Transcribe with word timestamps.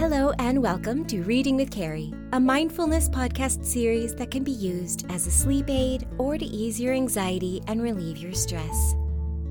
Hello, 0.00 0.32
and 0.38 0.62
welcome 0.62 1.04
to 1.08 1.20
Reading 1.24 1.56
with 1.56 1.70
Carrie, 1.70 2.10
a 2.32 2.40
mindfulness 2.40 3.06
podcast 3.10 3.66
series 3.66 4.14
that 4.14 4.30
can 4.30 4.42
be 4.42 4.50
used 4.50 5.04
as 5.10 5.26
a 5.26 5.30
sleep 5.30 5.68
aid 5.68 6.08
or 6.16 6.38
to 6.38 6.44
ease 6.46 6.80
your 6.80 6.94
anxiety 6.94 7.60
and 7.66 7.82
relieve 7.82 8.16
your 8.16 8.32
stress. 8.32 8.94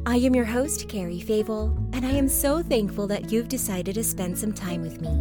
I 0.07 0.15
am 0.15 0.33
your 0.33 0.45
host, 0.45 0.89
Carrie 0.89 1.19
Fable, 1.19 1.77
and 1.93 2.03
I 2.03 2.09
am 2.09 2.27
so 2.27 2.63
thankful 2.63 3.05
that 3.09 3.31
you've 3.31 3.47
decided 3.47 3.93
to 3.93 4.03
spend 4.03 4.39
some 4.39 4.51
time 4.51 4.81
with 4.81 5.01
me. 5.01 5.15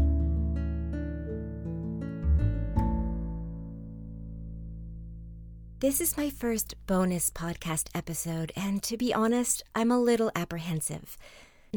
This 5.80 6.00
is 6.00 6.16
my 6.16 6.30
first 6.30 6.74
bonus 6.86 7.28
podcast 7.28 7.90
episode, 7.94 8.50
and 8.56 8.82
to 8.82 8.96
be 8.96 9.12
honest, 9.12 9.62
I'm 9.74 9.90
a 9.90 10.00
little 10.00 10.32
apprehensive. 10.34 11.18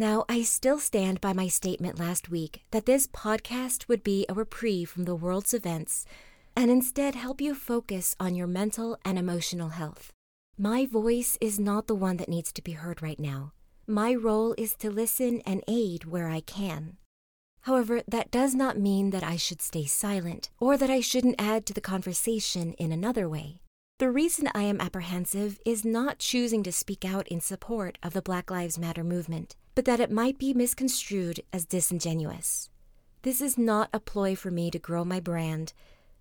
Now, 0.02 0.26
I 0.28 0.42
still 0.42 0.80
stand 0.80 1.22
by 1.22 1.32
my 1.32 1.48
statement 1.48 2.00
last 2.00 2.28
week 2.28 2.64
that 2.72 2.88
this 2.88 3.06
podcast 3.06 3.88
would 3.88 4.04
be 4.04 4.26
a 4.28 4.34
reprieve 4.34 4.90
from 4.90 5.06
the 5.06 5.14
world's 5.14 5.54
events 5.54 6.08
and 6.56 6.72
instead 6.72 7.14
help 7.14 7.40
you 7.40 7.54
focus 7.54 8.16
on 8.20 8.34
your 8.34 8.48
mental 8.48 8.98
and 9.06 9.20
emotional 9.20 9.70
health. 9.70 10.12
My 10.58 10.88
voice 10.88 11.38
is 11.40 11.60
not 11.60 11.86
the 11.86 11.94
one 11.94 12.18
that 12.18 12.30
needs 12.30 12.52
to 12.54 12.64
be 12.64 12.72
heard 12.72 13.04
right 13.04 13.20
now. 13.20 13.54
My 13.86 14.16
role 14.16 14.56
is 14.58 14.74
to 14.78 14.90
listen 14.90 15.40
and 15.46 15.64
aid 15.68 16.06
where 16.06 16.30
I 16.30 16.40
can. 16.40 16.98
However, 17.70 18.02
that 18.08 18.32
does 18.32 18.56
not 18.56 18.80
mean 18.80 19.12
that 19.12 19.24
I 19.24 19.36
should 19.36 19.62
stay 19.62 19.86
silent 19.86 20.50
or 20.60 20.78
that 20.78 20.90
I 20.90 21.02
shouldn't 21.02 21.40
add 21.40 21.68
to 21.68 21.74
the 21.76 21.80
conversation 21.80 22.74
in 22.80 22.92
another 22.92 23.30
way. 23.30 23.62
The 24.00 24.10
reason 24.10 24.50
I 24.56 24.64
am 24.64 24.82
apprehensive 24.82 25.60
is 25.64 25.86
not 25.86 26.18
choosing 26.18 26.64
to 26.64 26.72
speak 26.72 27.06
out 27.06 27.28
in 27.28 27.40
support 27.40 28.00
of 28.02 28.14
the 28.14 28.22
Black 28.24 28.50
Lives 28.50 28.80
Matter 28.80 29.04
movement 29.04 29.56
but 29.76 29.86
that 29.86 30.00
it 30.00 30.12
might 30.12 30.38
be 30.38 30.54
misconstrued 30.54 31.42
as 31.54 31.66
disingenuous. 31.66 32.70
This 33.24 33.42
is 33.42 33.58
not 33.58 33.90
a 33.94 34.00
ploy 34.00 34.36
for 34.36 34.52
me 34.52 34.72
to 34.72 34.80
grow 34.80 35.06
my 35.06 35.20
brand 35.20 35.74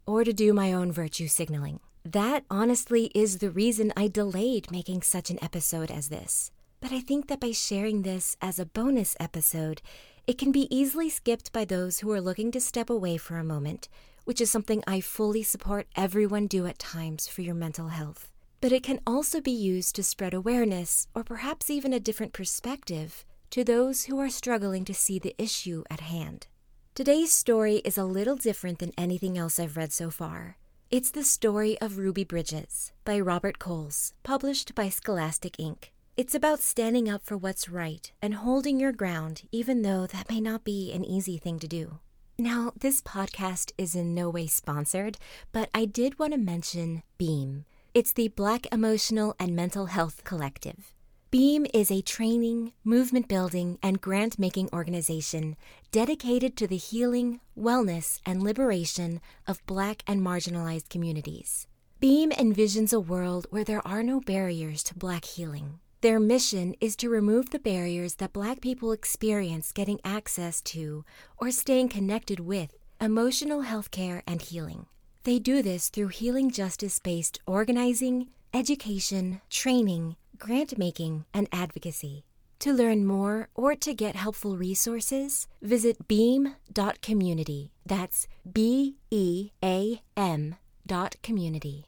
or 0.07 0.25
to 0.25 0.33
do 0.33 0.53
my 0.53 0.73
own 0.73 0.93
virtue 0.93 1.29
signaling. 1.29 1.81
That 2.05 2.45
honestly 2.51 3.11
is 3.15 3.39
the 3.39 3.51
reason 3.51 3.93
I 3.97 4.09
delayed 4.09 4.71
making 4.71 5.03
such 5.03 5.31
an 5.31 5.43
episode 5.43 5.91
as 5.91 6.09
this. 6.09 6.51
But 6.81 6.93
I 6.93 7.01
think 7.01 7.29
that 7.29 7.41
by 7.41 7.53
sharing 7.53 8.03
this 8.03 8.37
as 8.41 8.59
a 8.59 8.67
bonus 8.67 9.17
episode, 9.21 9.83
it 10.27 10.39
can 10.39 10.51
be 10.51 10.75
easily 10.75 11.11
skipped 11.11 11.53
by 11.53 11.65
those 11.65 11.99
who 11.99 12.11
are 12.13 12.21
looking 12.21 12.51
to 12.53 12.61
step 12.61 12.89
away 12.89 13.17
for 13.17 13.37
a 13.37 13.45
moment, 13.45 13.89
which 14.25 14.41
is 14.41 14.51
something 14.51 14.83
I 14.87 15.01
fully 15.01 15.43
support 15.43 15.89
everyone 15.97 16.47
do 16.47 16.67
at 16.67 16.79
times 16.79 17.29
for 17.29 17.43
your 17.43 17.55
mental 17.55 17.89
health. 17.89 18.31
But 18.61 18.73
it 18.73 18.83
can 18.83 19.01
also 19.07 19.41
be 19.41 19.51
used 19.51 19.95
to 19.97 20.03
spread 20.03 20.35
awareness 20.35 21.07
or 21.15 21.25
perhaps 21.25 21.71
even 21.71 21.93
a 21.93 22.01
different 22.01 22.33
perspective 22.33 23.25
to 23.51 23.65
those 23.65 24.05
who 24.05 24.19
are 24.21 24.29
struggling 24.29 24.85
to 24.85 24.95
see 24.95 25.19
the 25.19 25.35
issue 25.37 25.83
at 25.91 26.01
hand. 26.01 26.47
Today's 26.95 27.35
story 27.35 27.77
is 27.79 27.99
a 27.99 28.05
little 28.05 28.37
different 28.37 28.79
than 28.79 28.93
anything 28.97 29.37
else 29.37 29.59
I've 29.59 29.77
read 29.77 29.93
so 29.93 30.09
far. 30.09 30.57
It's 30.89 31.11
the 31.11 31.25
story 31.25 31.77
of 31.81 31.99
Ruby 31.99 32.23
Bridges 32.23 32.93
by 33.05 33.19
Robert 33.19 33.59
Coles, 33.59 34.13
published 34.23 34.75
by 34.77 34.89
Scholastic 34.89 35.57
Inc. 35.57 35.91
It's 36.17 36.35
about 36.35 36.61
standing 36.61 37.09
up 37.09 37.25
for 37.25 37.37
what's 37.37 37.69
right 37.69 38.13
and 38.23 38.35
holding 38.35 38.79
your 38.79 38.93
ground, 38.93 39.43
even 39.51 39.83
though 39.83 40.07
that 40.07 40.29
may 40.31 40.41
not 40.41 40.63
be 40.63 40.93
an 40.93 41.05
easy 41.05 41.37
thing 41.37 41.59
to 41.59 41.67
do. 41.67 41.99
Now, 42.39 42.73
this 42.79 43.03
podcast 43.03 43.73
is 43.77 43.97
in 43.97 44.15
no 44.15 44.31
way 44.31 44.47
sponsored, 44.47 45.19
but 45.51 45.71
I 45.75 45.87
did 45.87 46.19
want 46.21 46.35
to 46.35 46.39
mention 46.39 47.03
BEAM. 47.19 47.65
It's 47.95 48.13
the 48.13 48.29
Black 48.29 48.73
Emotional 48.73 49.35
and 49.41 49.57
Mental 49.57 49.87
Health 49.87 50.23
Collective. 50.23 50.95
BEAM 51.31 51.65
is 51.73 51.93
a 51.93 52.03
training, 52.03 52.73
movement 52.83 53.29
building, 53.29 53.79
and 53.85 54.01
grant 54.01 54.37
making 54.37 54.69
organization 54.73 55.57
dedicated 55.93 56.57
to 56.57 56.67
the 56.67 56.77
healing, 56.77 57.39
wellness, 57.57 58.21
and 58.27 58.43
liberation 58.43 59.21
of 59.47 59.65
Black 59.65 60.03
and 60.09 60.23
marginalized 60.23 60.89
communities. 60.89 61.69
BEAM 62.01 62.33
envisions 62.33 62.93
a 62.93 62.99
world 62.99 63.47
where 63.51 63.63
there 63.63 63.87
are 63.87 64.03
no 64.03 64.19
barriers 64.19 64.83
to 64.83 64.97
Black 64.97 65.25
healing. 65.25 65.79
Their 66.01 66.19
mission 66.19 66.75
is 66.81 66.97
to 66.97 67.09
remove 67.09 67.51
the 67.51 67.61
barriers 67.61 68.17
that 68.17 68.33
Black 68.33 68.61
people 68.61 68.91
experience 68.91 69.71
getting 69.71 70.01
access 70.03 70.61
to 70.63 71.05
or 71.39 71.53
staying 71.53 71.91
connected 71.91 72.41
with 72.41 72.77
emotional 73.01 73.61
health 73.61 73.93
care 73.93 74.25
and 74.27 74.43
healing. 74.43 74.87
They 75.23 75.39
do 75.39 75.63
this 75.63 75.91
through 75.91 76.09
healing 76.09 76.51
justice 76.51 76.99
based 76.99 77.39
organizing, 77.47 78.31
education, 78.53 79.43
training, 79.49 80.17
grant 80.41 80.77
making, 80.77 81.25
and 81.33 81.49
advocacy. 81.53 82.25
To 82.61 82.73
learn 82.73 83.07
more 83.07 83.49
or 83.55 83.75
to 83.77 83.95
get 83.95 84.17
helpful 84.17 84.57
resources, 84.57 85.47
visit 85.63 86.09
beam.community. 86.09 87.71
That's 87.87 88.27
B 88.51 88.97
E 89.11 89.51
A 89.63 90.03
M 90.17 90.57
dot 90.87 91.15
community. 91.23 91.87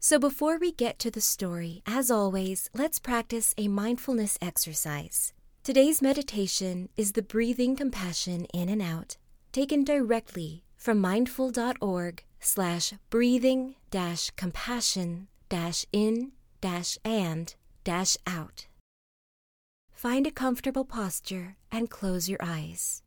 So 0.00 0.18
before 0.18 0.58
we 0.58 0.70
get 0.70 0.98
to 0.98 1.10
the 1.10 1.22
story, 1.22 1.82
as 1.86 2.10
always, 2.10 2.68
let's 2.74 2.98
practice 2.98 3.54
a 3.56 3.68
mindfulness 3.68 4.36
exercise. 4.42 5.32
Today's 5.62 6.02
meditation 6.02 6.90
is 6.94 7.12
the 7.12 7.22
breathing 7.22 7.74
compassion 7.74 8.44
in 8.52 8.68
and 8.68 8.82
out, 8.82 9.16
taken 9.50 9.82
directly 9.82 10.62
from 10.76 10.98
mindful.org 11.00 12.22
slash 12.38 12.92
breathing 13.08 13.76
dash 13.90 14.30
compassion 14.36 15.28
dash 15.48 15.86
in 15.90 16.32
dash 16.60 16.98
and 17.02 17.54
dash 17.84 18.16
out. 18.26 18.66
Find 19.92 20.26
a 20.26 20.30
comfortable 20.30 20.84
posture 20.84 21.56
and 21.70 21.90
close 21.90 22.28
your 22.28 22.40
eyes. 22.42 23.02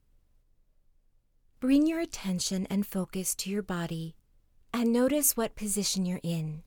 Bring 1.60 1.88
your 1.88 2.00
attention 2.00 2.68
and 2.70 2.86
focus 2.86 3.36
to 3.36 3.50
your 3.50 3.64
body 3.64 4.16
and 4.74 4.94
notice 4.94 5.36
what 5.36 5.56
position 5.56 6.06
you're 6.06 6.20
in 6.24 6.64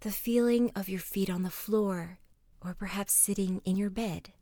the 0.00 0.10
feeling 0.10 0.72
of 0.74 0.88
your 0.88 1.00
feet 1.00 1.28
on 1.28 1.42
the 1.42 1.50
floor, 1.50 2.18
or 2.62 2.72
perhaps 2.72 3.12
sitting 3.12 3.60
in 3.66 3.76
your 3.76 3.90
bed. 3.90 4.32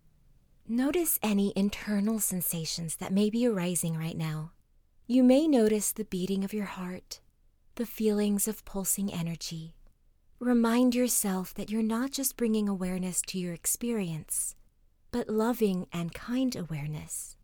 Notice 0.68 1.18
any 1.20 1.52
internal 1.56 2.20
sensations 2.20 2.96
that 2.96 3.12
may 3.12 3.28
be 3.28 3.44
arising 3.44 3.98
right 3.98 4.16
now. 4.16 4.52
You 5.08 5.24
may 5.24 5.48
notice 5.48 5.90
the 5.90 6.04
beating 6.04 6.44
of 6.44 6.54
your 6.54 6.66
heart, 6.66 7.18
the 7.74 7.86
feelings 7.86 8.46
of 8.46 8.64
pulsing 8.64 9.12
energy, 9.12 9.74
Remind 10.40 10.94
yourself 10.94 11.52
that 11.54 11.68
you're 11.68 11.82
not 11.82 12.12
just 12.12 12.36
bringing 12.36 12.68
awareness 12.68 13.20
to 13.22 13.38
your 13.38 13.52
experience, 13.52 14.54
but 15.10 15.28
loving 15.28 15.88
and 15.92 16.14
kind 16.14 16.54
awareness. 16.54 17.36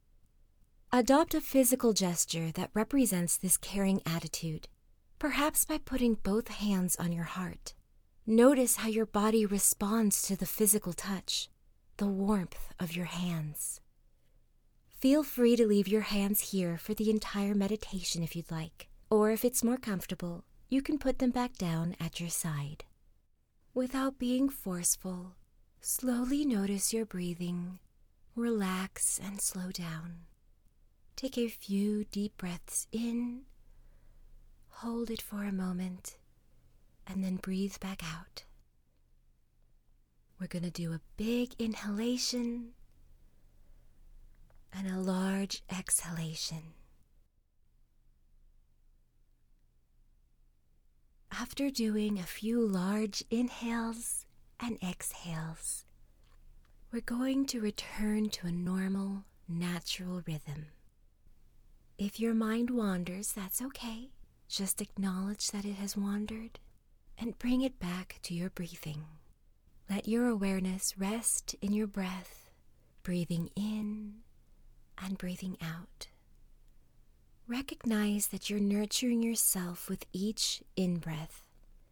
Adopt 0.93 1.35
a 1.35 1.41
physical 1.41 1.93
gesture 1.93 2.53
that 2.53 2.71
represents 2.73 3.37
this 3.37 3.57
caring 3.57 4.01
attitude, 4.07 4.69
perhaps 5.19 5.65
by 5.65 5.79
putting 5.79 6.15
both 6.15 6.47
hands 6.47 6.95
on 6.95 7.11
your 7.11 7.25
heart. 7.25 7.75
Notice 8.29 8.77
how 8.77 8.87
your 8.87 9.07
body 9.07 9.45
responds 9.45 10.23
to 10.23 10.37
the 10.37 10.47
physical 10.47 10.93
touch, 10.93 11.49
the 11.97 12.07
warmth 12.07 12.73
of 12.79 12.95
your 12.95 13.07
hands. 13.07 13.81
Feel 15.01 15.25
free 15.25 15.57
to 15.57 15.67
leave 15.67 15.89
your 15.89 16.03
hands 16.03 16.53
here 16.53 16.79
for 16.79 16.95
the 16.95 17.11
entire 17.11 17.57
meditation 17.57 18.23
if 18.23 18.37
you'd 18.37 18.53
like, 18.53 18.87
or 19.11 19.33
if 19.33 19.45
it's 19.45 19.65
more 19.65 19.79
comfortable, 19.79 20.45
you 20.75 20.83
can 20.83 20.99
put 20.99 21.21
them 21.21 21.31
back 21.31 21.57
down 21.57 21.95
at 22.01 22.19
your 22.19 22.29
side. 22.29 22.83
Without 23.75 24.19
being 24.19 24.49
forceful, 24.49 25.37
slowly 25.81 26.45
notice 26.45 26.93
your 26.93 27.07
breathing. 27.07 27.79
Relax 28.35 29.21
and 29.25 29.41
slow 29.41 29.71
down. 29.71 30.27
Take 31.15 31.39
a 31.39 31.47
few 31.47 32.03
deep 32.07 32.37
breaths 32.37 32.89
in, 32.91 33.43
hold 34.69 35.11
it 35.11 35.23
for 35.23 35.45
a 35.45 35.53
moment, 35.53 36.17
and 37.07 37.23
then 37.23 37.37
breathe 37.37 37.79
back 37.79 38.03
out. 38.03 38.43
We're 40.41 40.49
going 40.49 40.65
to 40.65 40.71
do 40.73 40.93
a 40.93 41.01
big 41.17 41.55
inhalation 41.57 42.71
and 44.73 44.89
a 44.89 44.99
large 44.99 45.63
exhalation. 45.71 46.75
After 51.47 51.69
doing 51.69 52.19
a 52.19 52.23
few 52.23 52.67
large 52.67 53.23
inhales 53.31 54.25
and 54.59 54.79
exhales, 54.83 55.85
we're 56.91 57.03
going 57.03 57.45
to 57.49 57.61
return 57.61 58.31
to 58.31 58.47
a 58.47 58.51
normal, 58.51 59.25
natural 59.47 60.23
rhythm. 60.27 60.69
If 61.99 62.19
your 62.19 62.33
mind 62.33 62.71
wanders, 62.71 63.33
that's 63.33 63.61
okay. 63.61 64.09
Just 64.49 64.81
acknowledge 64.81 65.49
that 65.49 65.67
it 65.67 65.75
has 65.75 65.99
wandered 65.99 66.61
and 67.19 67.39
bring 67.39 67.61
it 67.61 67.79
back 67.79 68.21
to 68.23 68.33
your 68.33 68.49
breathing. 68.49 69.05
Let 69.91 70.09
your 70.09 70.29
awareness 70.29 70.97
rest 70.97 71.55
in 71.61 71.75
your 71.75 71.87
breath, 71.87 72.49
breathing 73.03 73.51
in 73.55 74.15
and 74.97 75.19
breathing 75.19 75.59
out. 75.61 76.09
Recognize 77.47 78.29
that 78.29 78.49
you're 78.49 78.59
nurturing 78.59 79.23
yourself 79.23 79.89
with 79.91 80.07
each 80.13 80.63
in 80.77 80.97
breath. 80.97 81.43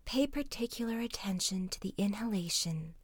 Pay 0.07 0.27
particular 0.27 0.99
attention 1.01 1.69
to 1.69 1.81
the 1.81 1.95
inhalation 1.99 2.95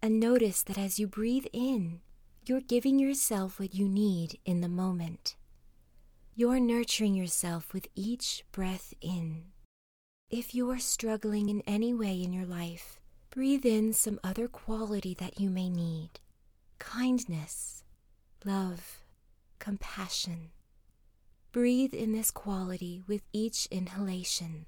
and 0.00 0.20
notice 0.20 0.62
that 0.62 0.78
as 0.78 1.00
you 1.00 1.06
breathe 1.06 1.46
in, 1.52 2.00
you're 2.44 2.60
giving 2.60 2.98
yourself 2.98 3.58
what 3.58 3.74
you 3.74 3.88
need 3.88 4.38
in 4.44 4.60
the 4.60 4.68
moment. 4.68 5.36
You're 6.34 6.60
nurturing 6.60 7.14
yourself 7.14 7.72
with 7.72 7.88
each 7.94 8.44
breath 8.52 8.94
in. 9.00 9.44
If 10.30 10.54
you 10.54 10.70
are 10.70 10.78
struggling 10.78 11.48
in 11.48 11.62
any 11.66 11.92
way 11.92 12.22
in 12.22 12.32
your 12.32 12.46
life, 12.46 13.00
breathe 13.30 13.66
in 13.66 13.92
some 13.92 14.18
other 14.24 14.48
quality 14.48 15.14
that 15.14 15.40
you 15.40 15.50
may 15.50 15.68
need 15.68 16.10
kindness, 16.78 17.84
love, 18.44 19.00
compassion. 19.58 20.50
Breathe 21.52 21.92
in 21.92 22.12
this 22.12 22.30
quality 22.30 23.02
with 23.06 23.20
each 23.30 23.66
inhalation. 23.70 24.64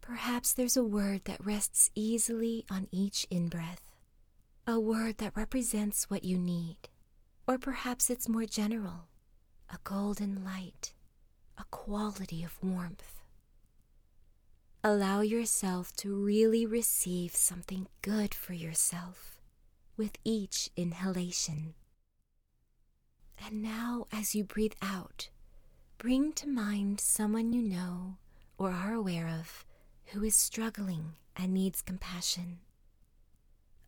Perhaps 0.00 0.54
there's 0.54 0.76
a 0.76 0.82
word 0.82 1.26
that 1.26 1.44
rests 1.44 1.90
easily 1.94 2.64
on 2.70 2.88
each 2.90 3.26
in 3.28 3.48
breath, 3.48 3.82
a 4.66 4.80
word 4.80 5.18
that 5.18 5.36
represents 5.36 6.08
what 6.08 6.24
you 6.24 6.38
need. 6.38 6.78
Or 7.46 7.58
perhaps 7.58 8.08
it's 8.08 8.30
more 8.30 8.46
general, 8.46 9.08
a 9.68 9.76
golden 9.84 10.42
light, 10.42 10.94
a 11.58 11.64
quality 11.70 12.42
of 12.42 12.62
warmth. 12.62 13.20
Allow 14.82 15.20
yourself 15.20 15.92
to 15.96 16.14
really 16.14 16.64
receive 16.64 17.34
something 17.34 17.88
good 18.00 18.32
for 18.32 18.54
yourself 18.54 19.38
with 19.98 20.12
each 20.24 20.70
inhalation. 20.78 21.74
And 23.44 23.62
now, 23.62 24.06
as 24.10 24.34
you 24.34 24.44
breathe 24.44 24.74
out, 24.80 25.28
bring 25.98 26.32
to 26.34 26.48
mind 26.48 27.00
someone 27.00 27.52
you 27.52 27.62
know 27.62 28.16
or 28.58 28.70
are 28.70 28.92
aware 28.92 29.28
of 29.28 29.64
who 30.06 30.22
is 30.22 30.34
struggling 30.34 31.14
and 31.36 31.52
needs 31.52 31.82
compassion. 31.82 32.58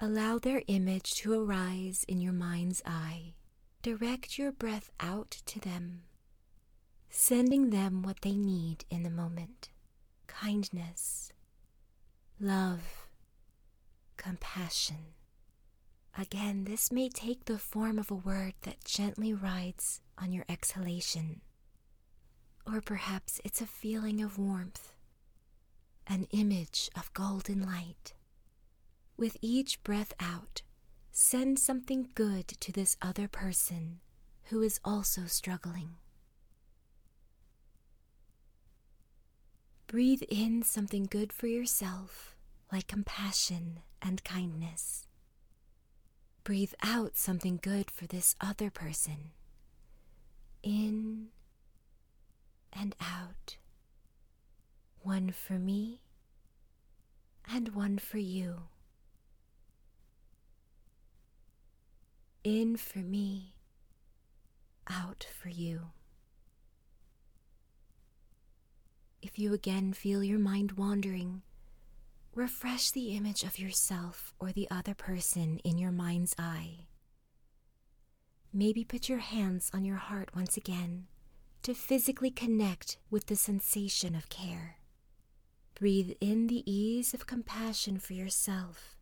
Allow 0.01 0.39
their 0.39 0.63
image 0.69 1.15
to 1.17 1.33
arise 1.33 2.05
in 2.09 2.21
your 2.21 2.33
mind's 2.33 2.83
eye. 2.87 3.35
Direct 3.83 4.39
your 4.39 4.53
breath 4.53 4.91
out 5.01 5.31
to 5.47 5.61
them, 5.61 6.03
sending 7.11 7.71
them 7.71 8.03
what 8.03 8.23
they 8.23 8.37
need 8.37 8.85
in 8.91 9.03
the 9.03 9.11
moment 9.11 9.71
kindness, 10.27 11.33
love, 12.39 13.09
compassion. 14.17 15.15
Again, 16.17 16.65
this 16.65 16.93
may 16.93 17.09
take 17.09 17.45
the 17.45 17.59
form 17.59 17.99
of 17.99 18.11
a 18.11 18.15
word 18.15 18.55
that 18.63 18.85
gently 18.85 19.33
rides 19.33 20.01
on 20.17 20.33
your 20.33 20.45
exhalation. 20.49 21.41
Or 22.71 22.81
perhaps 22.81 23.41
it's 23.45 23.61
a 23.61 23.67
feeling 23.67 24.21
of 24.21 24.39
warmth 24.39 24.93
an 26.11 26.27
image 26.31 26.89
of 26.97 27.13
golden 27.13 27.61
light. 27.61 28.15
With 29.19 29.37
each 29.43 29.83
breath 29.83 30.15
out, 30.19 30.63
send 31.13 31.59
something 31.59 32.09
good 32.15 32.49
to 32.49 32.73
this 32.73 32.97
other 33.03 33.29
person 33.29 34.01
who 34.45 34.63
is 34.63 34.81
also 34.85 35.27
struggling. 35.27 35.97
Breathe 39.87 40.23
in 40.31 40.63
something 40.63 41.05
good 41.05 41.33
for 41.33 41.47
yourself, 41.47 42.35
like 42.73 42.87
compassion 42.87 43.81
and 44.01 44.25
kindness. 44.25 45.07
Breathe 46.43 46.73
out 46.83 47.17
something 47.17 47.59
good 47.61 47.91
for 47.91 48.07
this 48.07 48.35
other 48.41 48.71
person. 48.71 49.33
In 50.63 51.29
and 52.81 52.95
out 53.01 53.57
one 55.03 55.31
for 55.31 55.55
me 55.55 56.01
and 57.51 57.75
one 57.75 57.99
for 57.99 58.19
you. 58.19 58.63
In 62.45 62.77
for 62.77 62.99
me, 62.99 63.55
out 64.89 65.27
for 65.41 65.49
you. 65.49 65.91
If 69.21 69.39
you 69.39 69.53
again 69.53 69.93
feel 69.93 70.23
your 70.23 70.39
mind 70.39 70.73
wandering, 70.73 71.43
refresh 72.35 72.91
the 72.91 73.17
image 73.17 73.43
of 73.43 73.59
yourself 73.59 74.33
or 74.39 74.53
the 74.53 74.69
other 74.71 74.95
person 74.95 75.59
in 75.65 75.79
your 75.79 75.91
mind's 75.91 76.35
eye. 76.39 76.87
Maybe 78.53 78.85
put 78.85 79.09
your 79.09 79.19
hands 79.19 79.71
on 79.75 79.85
your 79.85 79.97
heart 79.97 80.31
once 80.35 80.57
again 80.57 81.09
to 81.63 81.75
physically 81.75 82.31
connect 82.31 82.99
with 83.11 83.27
the 83.27 83.37
sensation 83.37 84.15
of 84.15 84.29
care. 84.29 84.77
Breathe 85.75 86.13
in 86.21 86.47
the 86.47 86.63
ease 86.71 87.15
of 87.15 87.27
compassion 87.27 87.99
for 87.99 88.15
yourself 88.15 88.97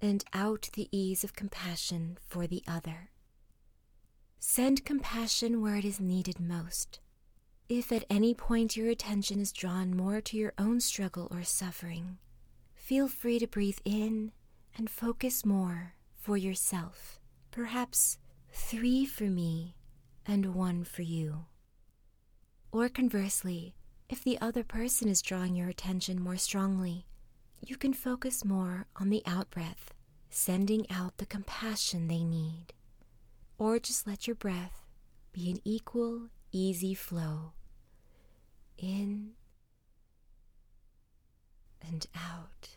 and 0.00 0.24
out 0.32 0.68
the 0.74 0.88
ease 0.92 1.24
of 1.24 1.34
compassion 1.34 2.18
for 2.26 2.46
the 2.46 2.62
other. 2.66 3.10
Send 4.38 4.84
compassion 4.84 5.62
where 5.62 5.76
it 5.76 5.84
is 5.84 6.00
needed 6.00 6.38
most. 6.38 7.00
If 7.68 7.90
at 7.90 8.04
any 8.08 8.34
point 8.34 8.76
your 8.76 8.88
attention 8.88 9.40
is 9.40 9.52
drawn 9.52 9.96
more 9.96 10.20
to 10.20 10.36
your 10.36 10.52
own 10.58 10.80
struggle 10.80 11.26
or 11.30 11.42
suffering, 11.42 12.18
feel 12.74 13.08
free 13.08 13.38
to 13.40 13.46
breathe 13.46 13.78
in 13.84 14.32
and 14.76 14.88
focus 14.88 15.44
more 15.44 15.94
for 16.14 16.36
yourself. 16.36 17.18
Perhaps 17.50 18.18
three 18.52 19.04
for 19.04 19.24
me 19.24 19.74
and 20.26 20.54
one 20.54 20.84
for 20.84 21.02
you. 21.02 21.46
Or 22.72 22.88
conversely, 22.88 23.74
if 24.08 24.22
the 24.22 24.40
other 24.40 24.64
person 24.64 25.08
is 25.08 25.22
drawing 25.22 25.56
your 25.56 25.68
attention 25.68 26.22
more 26.22 26.36
strongly, 26.36 27.06
you 27.60 27.76
can 27.76 27.92
focus 27.92 28.44
more 28.44 28.86
on 28.96 29.10
the 29.10 29.22
out 29.26 29.50
breath, 29.50 29.94
sending 30.30 30.86
out 30.90 31.16
the 31.16 31.26
compassion 31.26 32.06
they 32.08 32.22
need. 32.22 32.66
Or 33.58 33.78
just 33.78 34.06
let 34.06 34.26
your 34.26 34.36
breath 34.36 34.84
be 35.32 35.50
an 35.50 35.60
equal, 35.64 36.28
easy 36.52 36.94
flow. 36.94 37.52
In 38.78 39.30
and 41.86 42.06
out. 42.14 42.76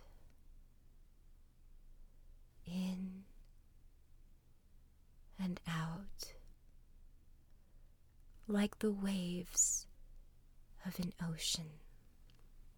In 2.66 3.24
and 5.42 5.60
out. 5.68 6.34
Like 8.52 8.80
the 8.80 8.92
waves 8.92 9.86
of 10.84 10.98
an 10.98 11.14
ocean, 11.24 11.70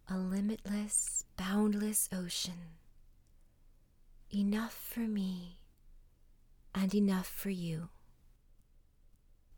a 0.06 0.18
limitless, 0.18 1.24
boundless 1.38 2.10
ocean, 2.12 2.76
enough 4.30 4.74
for 4.74 5.00
me 5.00 5.56
and 6.74 6.94
enough 6.94 7.26
for 7.26 7.48
you, 7.48 7.88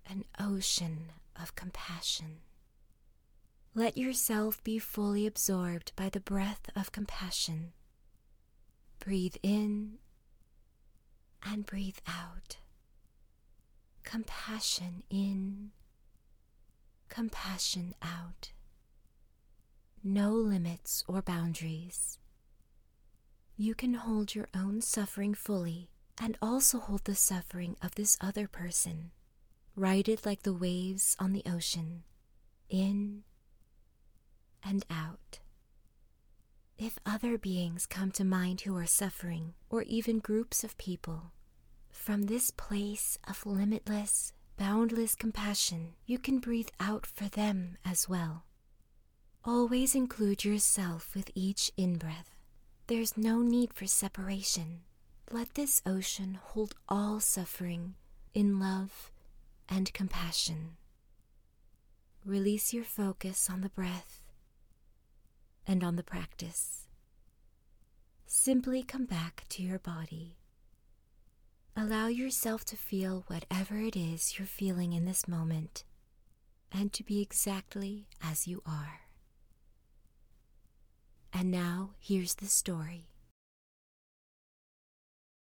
an 0.08 0.24
ocean 0.38 1.10
of 1.34 1.56
compassion. 1.56 2.36
Let 3.74 3.98
yourself 3.98 4.62
be 4.62 4.78
fully 4.78 5.26
absorbed 5.26 5.90
by 5.96 6.10
the 6.10 6.20
breath 6.20 6.70
of 6.76 6.92
compassion. 6.92 7.72
Breathe 9.00 9.34
in 9.42 9.98
and 11.42 11.66
breathe 11.66 11.98
out. 12.06 12.58
Compassion 14.04 15.02
in 15.10 15.72
compassion 17.14 17.94
out. 18.02 18.50
No 20.02 20.32
limits 20.32 21.04
or 21.06 21.22
boundaries. 21.22 22.18
You 23.56 23.76
can 23.76 23.94
hold 23.94 24.34
your 24.34 24.48
own 24.52 24.80
suffering 24.80 25.32
fully 25.32 25.90
and 26.20 26.36
also 26.42 26.80
hold 26.80 27.04
the 27.04 27.14
suffering 27.14 27.76
of 27.80 27.94
this 27.94 28.18
other 28.20 28.48
person, 28.48 29.12
ride 29.76 30.08
it 30.08 30.26
like 30.26 30.42
the 30.42 30.52
waves 30.52 31.16
on 31.20 31.32
the 31.32 31.44
ocean, 31.46 32.02
in 32.68 33.22
and 34.64 34.84
out. 34.90 35.38
If 36.76 36.98
other 37.06 37.38
beings 37.38 37.86
come 37.86 38.10
to 38.12 38.24
mind 38.24 38.62
who 38.62 38.76
are 38.76 38.86
suffering, 38.86 39.54
or 39.70 39.82
even 39.82 40.18
groups 40.18 40.64
of 40.64 40.76
people, 40.78 41.30
from 41.92 42.24
this 42.24 42.50
place 42.50 43.18
of 43.28 43.46
limitless, 43.46 44.32
boundless 44.56 45.14
compassion 45.14 45.94
you 46.06 46.18
can 46.18 46.38
breathe 46.38 46.68
out 46.80 47.06
for 47.06 47.28
them 47.28 47.76
as 47.84 48.08
well. 48.08 48.44
Always 49.44 49.94
include 49.94 50.44
yourself 50.44 51.14
with 51.14 51.30
each 51.34 51.70
in 51.76 51.98
breath. 51.98 52.34
There's 52.86 53.16
no 53.16 53.40
need 53.40 53.72
for 53.72 53.86
separation. 53.86 54.80
Let 55.30 55.54
this 55.54 55.82
ocean 55.84 56.38
hold 56.40 56.74
all 56.88 57.20
suffering 57.20 57.94
in 58.32 58.58
love 58.58 59.10
and 59.68 59.92
compassion. 59.92 60.76
Release 62.24 62.72
your 62.72 62.84
focus 62.84 63.48
on 63.50 63.60
the 63.60 63.68
breath 63.68 64.22
and 65.66 65.82
on 65.82 65.96
the 65.96 66.02
practice. 66.02 66.86
Simply 68.26 68.82
come 68.82 69.04
back 69.04 69.44
to 69.50 69.62
your 69.62 69.78
body 69.78 70.36
Allow 71.76 72.06
yourself 72.06 72.64
to 72.66 72.76
feel 72.76 73.24
whatever 73.26 73.78
it 73.78 73.96
is 73.96 74.38
you're 74.38 74.46
feeling 74.46 74.92
in 74.92 75.06
this 75.06 75.26
moment 75.26 75.82
and 76.70 76.92
to 76.92 77.02
be 77.02 77.20
exactly 77.20 78.06
as 78.22 78.46
you 78.46 78.62
are. 78.64 79.00
And 81.32 81.50
now 81.50 81.90
here's 81.98 82.36
the 82.36 82.46
story. 82.46 83.08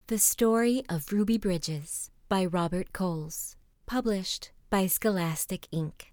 The 0.07 0.19
Story 0.19 0.83
of 0.89 1.13
Ruby 1.13 1.37
Bridges 1.37 2.11
by 2.31 2.47
Robert 2.47 2.95
Coles, 2.95 3.57
published 3.85 4.51
by 4.71 4.87
Scholastic 4.87 5.69
Inc. 5.75 6.13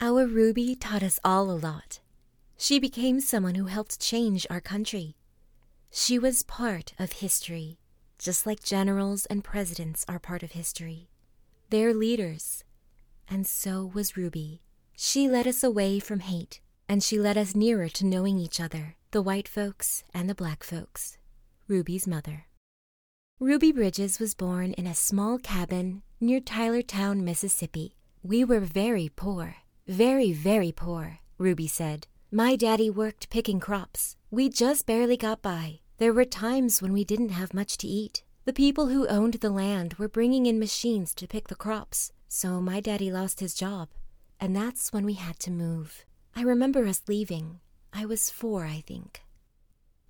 Our 0.00 0.26
Ruby 0.26 0.74
taught 0.74 1.02
us 1.02 1.20
all 1.22 1.50
a 1.50 1.52
lot. 1.52 2.00
She 2.56 2.78
became 2.78 3.20
someone 3.20 3.56
who 3.56 3.66
helped 3.66 4.00
change 4.00 4.46
our 4.48 4.62
country. 4.62 5.16
She 5.90 6.18
was 6.18 6.42
part 6.42 6.94
of 6.98 7.12
history, 7.12 7.78
just 8.18 8.46
like 8.46 8.62
generals 8.62 9.26
and 9.26 9.44
presidents 9.44 10.04
are 10.08 10.18
part 10.18 10.42
of 10.42 10.52
history. 10.52 11.08
They're 11.70 11.94
leaders. 11.94 12.64
And 13.28 13.46
so 13.46 13.90
was 13.92 14.16
Ruby. 14.16 14.62
She 14.96 15.28
led 15.28 15.46
us 15.46 15.62
away 15.62 15.98
from 15.98 16.20
hate, 16.20 16.60
and 16.88 17.02
she 17.02 17.18
led 17.18 17.36
us 17.36 17.54
nearer 17.54 17.88
to 17.90 18.06
knowing 18.06 18.38
each 18.38 18.60
other, 18.60 18.96
the 19.10 19.22
white 19.22 19.48
folks 19.48 20.04
and 20.14 20.28
the 20.28 20.34
black 20.34 20.64
folks. 20.64 21.18
Ruby's 21.68 22.06
mother. 22.06 22.46
Ruby 23.38 23.72
Bridges 23.72 24.18
was 24.18 24.34
born 24.34 24.72
in 24.72 24.86
a 24.86 24.94
small 24.94 25.38
cabin 25.38 26.02
near 26.20 26.40
Tylertown, 26.40 27.22
Mississippi. 27.22 27.96
We 28.22 28.44
were 28.44 28.60
very 28.60 29.10
poor, 29.14 29.56
very, 29.86 30.32
very 30.32 30.72
poor, 30.72 31.18
Ruby 31.36 31.66
said. 31.66 32.06
My 32.30 32.56
daddy 32.56 32.88
worked 32.88 33.28
picking 33.28 33.60
crops. 33.60 34.16
We 34.30 34.48
just 34.48 34.86
barely 34.86 35.16
got 35.16 35.42
by. 35.42 35.80
There 35.98 36.12
were 36.12 36.26
times 36.26 36.82
when 36.82 36.92
we 36.92 37.04
didn't 37.04 37.30
have 37.30 37.54
much 37.54 37.78
to 37.78 37.88
eat. 37.88 38.22
The 38.44 38.52
people 38.52 38.88
who 38.88 39.08
owned 39.08 39.34
the 39.34 39.50
land 39.50 39.94
were 39.94 40.08
bringing 40.08 40.44
in 40.44 40.58
machines 40.58 41.14
to 41.14 41.26
pick 41.26 41.48
the 41.48 41.54
crops, 41.54 42.12
so 42.28 42.60
my 42.60 42.80
daddy 42.80 43.10
lost 43.10 43.40
his 43.40 43.54
job. 43.54 43.88
And 44.38 44.54
that's 44.54 44.92
when 44.92 45.06
we 45.06 45.14
had 45.14 45.38
to 45.40 45.50
move. 45.50 46.04
I 46.34 46.42
remember 46.42 46.86
us 46.86 47.02
leaving. 47.08 47.60
I 47.94 48.04
was 48.04 48.30
four, 48.30 48.66
I 48.66 48.82
think. 48.86 49.22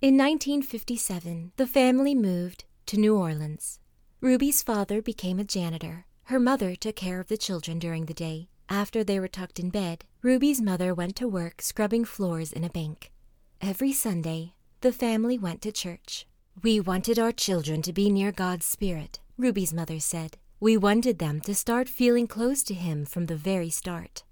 In 0.03 0.17
1957, 0.17 1.53
the 1.57 1.69
family 1.69 2.17
moved 2.17 2.65
to 2.87 2.97
New 2.97 3.17
Orleans. 3.17 3.79
Ruby's 4.21 4.65
father 4.65 5.01
became 5.01 5.39
a 5.39 5.45
janitor. 5.45 6.07
Her 6.25 6.41
mother 6.41 6.75
took 6.75 6.97
care 6.97 7.21
of 7.21 7.29
the 7.29 7.37
children 7.37 7.79
during 7.79 8.07
the 8.07 8.13
day. 8.13 8.49
After 8.69 9.05
they 9.05 9.21
were 9.21 9.29
tucked 9.29 9.61
in 9.61 9.71
bed, 9.71 10.05
Ruby's 10.21 10.61
mother 10.61 10.93
went 10.93 11.15
to 11.17 11.29
work 11.29 11.63
scrubbing 11.63 12.05
floors 12.05 12.53
in 12.53 12.65
a 12.65 12.71
bank. 12.71 13.13
Every 13.61 13.93
Sunday, 13.93 14.55
the 14.81 14.93
family 14.93 15.39
went 15.39 15.63
to 15.63 15.73
church. 15.73 16.27
We 16.63 16.81
wanted 16.81 17.19
our 17.19 17.33
children 17.33 17.83
to 17.83 17.93
be 17.93 18.11
near 18.11 18.33
God's 18.33 18.67
Spirit, 18.67 19.21
Ruby's 19.39 19.73
mother 19.73 20.01
said. 20.01 20.37
We 20.61 20.77
wanted 20.77 21.19
them 21.19 21.41
to 21.43 21.55
start 21.55 21.89
feeling 21.89 22.27
close 22.27 22.63
to 22.65 22.75
Him 22.75 23.05
from 23.05 23.27
the 23.27 23.37
very 23.37 23.71
start. 23.71 24.25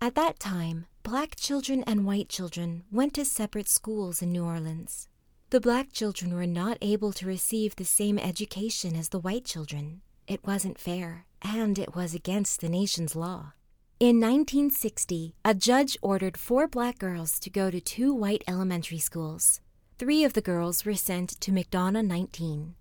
At 0.00 0.14
that 0.16 0.40
time, 0.40 0.86
black 1.02 1.36
children 1.36 1.84
and 1.86 2.04
white 2.04 2.28
children 2.28 2.84
went 2.90 3.14
to 3.14 3.24
separate 3.24 3.68
schools 3.68 4.22
in 4.22 4.32
New 4.32 4.44
Orleans. 4.44 5.08
The 5.50 5.60
black 5.60 5.92
children 5.92 6.34
were 6.34 6.46
not 6.46 6.78
able 6.80 7.12
to 7.12 7.26
receive 7.26 7.76
the 7.76 7.84
same 7.84 8.18
education 8.18 8.96
as 8.96 9.10
the 9.10 9.20
white 9.20 9.44
children. 9.44 10.00
It 10.26 10.46
wasn't 10.46 10.78
fair, 10.78 11.26
and 11.42 11.78
it 11.78 11.94
was 11.94 12.14
against 12.14 12.60
the 12.60 12.68
nation's 12.68 13.14
law. 13.14 13.52
In 14.00 14.18
1960, 14.18 15.34
a 15.44 15.54
judge 15.54 15.96
ordered 16.02 16.36
four 16.36 16.66
black 16.66 16.98
girls 16.98 17.38
to 17.38 17.50
go 17.50 17.70
to 17.70 17.80
two 17.80 18.12
white 18.12 18.42
elementary 18.48 18.98
schools. 18.98 19.60
Three 20.02 20.24
of 20.24 20.32
the 20.32 20.42
girls 20.42 20.84
were 20.84 20.96
sent 20.96 21.40
to 21.42 21.52
McDonough 21.52 22.04
19. 22.04 22.74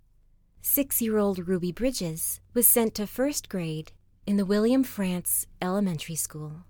Six 0.64 1.04
year 1.04 1.20
old 1.20 1.48
Ruby 1.48 1.72
Bridges 1.72 2.40
was 2.56 2.66
sent 2.66 2.96
to 2.96 3.06
first 3.06 3.48
grade 3.48 3.92
in 4.26 4.38
the 4.38 4.46
William 4.54 4.84
Frantz 4.84 5.46
Elementary 5.62 6.16
School. 6.16 6.64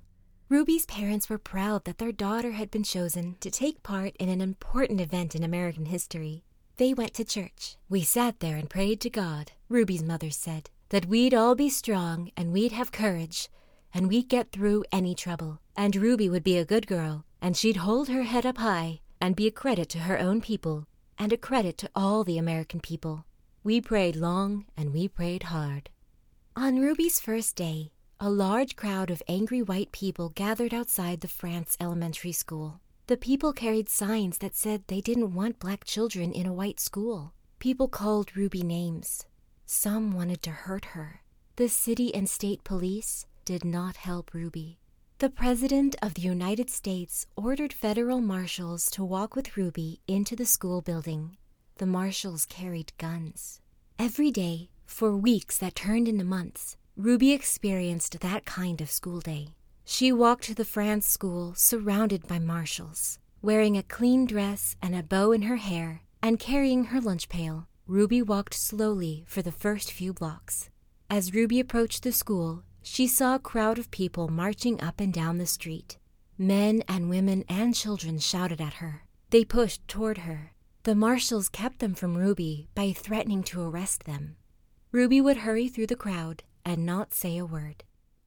Ruby's 0.49 0.85
parents 0.85 1.29
were 1.29 1.37
proud 1.37 1.85
that 1.85 1.99
their 1.99 2.11
daughter 2.11 2.51
had 2.51 2.69
been 2.69 2.83
chosen 2.83 3.37
to 3.39 3.49
take 3.49 3.81
part 3.81 4.13
in 4.17 4.27
an 4.27 4.41
important 4.41 4.99
event 4.99 5.35
in 5.35 5.43
American 5.45 5.85
history. 5.85 6.43
They 6.75 6.93
went 6.93 7.13
to 7.13 7.23
church. 7.23 7.77
We 7.87 8.01
sat 8.01 8.41
there 8.41 8.57
and 8.57 8.69
prayed 8.69 8.99
to 9.01 9.09
God, 9.09 9.53
Ruby's 9.69 10.03
mother 10.03 10.31
said, 10.31 10.69
that 10.89 11.05
we'd 11.05 11.33
all 11.33 11.55
be 11.55 11.69
strong 11.69 12.29
and 12.35 12.51
we'd 12.51 12.73
have 12.73 12.91
courage 12.91 13.47
and 13.93 14.09
we'd 14.09 14.27
get 14.27 14.51
through 14.51 14.83
any 14.91 15.15
trouble. 15.15 15.61
And 15.77 15.95
Ruby 15.95 16.27
would 16.27 16.43
be 16.43 16.57
a 16.57 16.65
good 16.65 16.87
girl, 16.87 17.23
and 17.41 17.55
she'd 17.55 17.77
hold 17.77 18.09
her 18.09 18.23
head 18.23 18.45
up 18.45 18.57
high 18.57 18.99
and 19.21 19.35
be 19.35 19.47
a 19.47 19.51
credit 19.51 19.87
to 19.89 19.99
her 19.99 20.19
own 20.19 20.41
people 20.41 20.87
and 21.17 21.31
a 21.31 21.37
credit 21.37 21.77
to 21.77 21.89
all 21.95 22.23
the 22.23 22.37
American 22.39 22.79
people. 22.79 23.25
We 23.63 23.79
prayed 23.79 24.15
long 24.15 24.65
and 24.75 24.91
we 24.91 25.07
prayed 25.07 25.43
hard. 25.43 25.91
On 26.55 26.79
Ruby's 26.79 27.19
first 27.19 27.55
day, 27.55 27.91
a 28.19 28.29
large 28.29 28.75
crowd 28.75 29.09
of 29.11 29.23
angry 29.27 29.61
white 29.61 29.91
people 29.91 30.29
gathered 30.29 30.73
outside 30.73 31.21
the 31.21 31.27
Frantz 31.27 31.77
Elementary 31.79 32.31
School. 32.31 32.81
The 33.07 33.17
people 33.17 33.53
carried 33.53 33.87
signs 33.87 34.39
that 34.39 34.55
said 34.55 34.83
they 34.87 35.01
didn't 35.01 35.33
want 35.33 35.59
black 35.59 35.85
children 35.85 36.31
in 36.31 36.45
a 36.45 36.53
white 36.53 36.79
school. 36.79 37.33
People 37.59 37.87
called 37.87 38.35
Ruby 38.35 38.63
names. 38.63 39.25
Some 39.65 40.11
wanted 40.11 40.41
to 40.43 40.51
hurt 40.51 40.85
her. 40.85 41.21
The 41.55 41.69
city 41.69 42.13
and 42.13 42.29
state 42.29 42.63
police 42.63 43.25
did 43.45 43.63
not 43.63 43.97
help 43.97 44.33
Ruby. 44.33 44.79
The 45.21 45.29
President 45.29 45.95
of 46.01 46.15
the 46.15 46.23
United 46.23 46.71
States 46.71 47.27
ordered 47.35 47.73
federal 47.73 48.21
marshals 48.21 48.89
to 48.89 49.03
walk 49.03 49.35
with 49.35 49.55
Ruby 49.55 49.99
into 50.07 50.35
the 50.35 50.47
school 50.47 50.81
building. 50.81 51.37
The 51.77 51.85
marshals 51.85 52.47
carried 52.47 52.91
guns. 52.97 53.61
Every 53.99 54.31
day, 54.31 54.71
for 54.83 55.15
weeks 55.15 55.59
that 55.59 55.75
turned 55.75 56.07
into 56.07 56.25
months, 56.25 56.75
Ruby 56.97 57.33
experienced 57.33 58.19
that 58.19 58.45
kind 58.45 58.81
of 58.81 58.89
school 58.89 59.19
day. 59.19 59.49
She 59.85 60.11
walked 60.11 60.45
to 60.45 60.55
the 60.55 60.65
Frantz 60.65 61.05
school 61.05 61.53
surrounded 61.53 62.27
by 62.27 62.39
marshals. 62.39 63.19
Wearing 63.43 63.77
a 63.77 63.83
clean 63.83 64.25
dress 64.25 64.75
and 64.81 64.95
a 64.95 65.03
bow 65.03 65.33
in 65.33 65.43
her 65.43 65.57
hair 65.57 66.01
and 66.23 66.39
carrying 66.39 66.85
her 66.85 66.99
lunch 66.99 67.29
pail, 67.29 67.67
Ruby 67.85 68.23
walked 68.23 68.55
slowly 68.55 69.23
for 69.27 69.43
the 69.43 69.51
first 69.51 69.91
few 69.91 70.13
blocks. 70.13 70.71
As 71.11 71.31
Ruby 71.35 71.59
approached 71.59 72.01
the 72.01 72.11
school, 72.11 72.63
she 72.83 73.07
saw 73.07 73.35
a 73.35 73.39
crowd 73.39 73.77
of 73.77 73.91
people 73.91 74.27
marching 74.27 74.81
up 74.81 74.99
and 74.99 75.13
down 75.13 75.37
the 75.37 75.45
street. 75.45 75.97
Men 76.37 76.83
and 76.87 77.09
women 77.09 77.43
and 77.47 77.75
children 77.75 78.19
shouted 78.19 78.59
at 78.59 78.75
her. 78.75 79.03
They 79.29 79.45
pushed 79.45 79.87
toward 79.87 80.19
her. 80.19 80.53
The 80.83 80.95
marshals 80.95 81.49
kept 81.49 81.79
them 81.79 81.93
from 81.93 82.17
Ruby 82.17 82.67
by 82.73 82.91
threatening 82.91 83.43
to 83.43 83.61
arrest 83.61 84.05
them. 84.05 84.37
Ruby 84.91 85.21
would 85.21 85.37
hurry 85.37 85.67
through 85.67 85.87
the 85.87 85.95
crowd 85.95 86.43
and 86.65 86.85
not 86.85 87.13
say 87.13 87.37
a 87.37 87.45
word. 87.45 87.83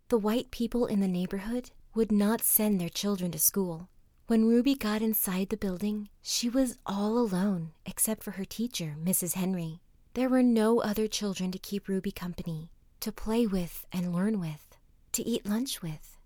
The 0.08 0.18
white 0.18 0.50
people 0.50 0.86
in 0.86 1.00
the 1.00 1.08
neighborhood 1.08 1.72
would 1.94 2.12
not 2.12 2.42
send 2.42 2.80
their 2.80 2.88
children 2.88 3.32
to 3.32 3.38
school. 3.38 3.88
When 4.26 4.48
Ruby 4.48 4.74
got 4.74 5.02
inside 5.02 5.48
the 5.48 5.56
building, 5.56 6.08
she 6.22 6.48
was 6.48 6.78
all 6.86 7.18
alone 7.18 7.72
except 7.84 8.22
for 8.22 8.32
her 8.32 8.44
teacher, 8.44 8.96
Mrs. 9.02 9.34
Henry. 9.34 9.80
There 10.14 10.28
were 10.28 10.42
no 10.42 10.80
other 10.80 11.08
children 11.08 11.50
to 11.50 11.58
keep 11.58 11.88
Ruby 11.88 12.12
company, 12.12 12.70
to 13.04 13.12
play 13.12 13.46
with 13.46 13.84
and 13.92 14.14
learn 14.14 14.40
with, 14.40 14.78
to 15.12 15.22
eat 15.28 15.44
lunch 15.44 15.82
with. 15.82 16.16